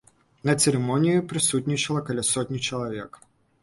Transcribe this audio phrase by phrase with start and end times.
[0.49, 3.27] На цырымоніі прысутнічала каля сотні чалавек.